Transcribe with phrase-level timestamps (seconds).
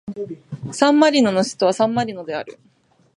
[0.73, 2.57] サンマリノの首都はサンマリノである